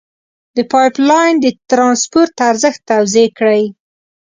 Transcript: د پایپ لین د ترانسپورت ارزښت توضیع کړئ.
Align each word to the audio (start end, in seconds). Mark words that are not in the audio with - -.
د 0.55 0.57
پایپ 0.71 0.95
لین 1.07 1.33
د 1.41 1.45
ترانسپورت 1.69 2.33
ارزښت 2.49 2.79
توضیع 2.89 3.27
کړئ. 3.37 3.63